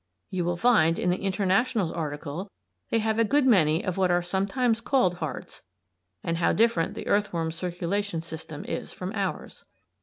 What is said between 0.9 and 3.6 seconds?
in the "International's" article they have a good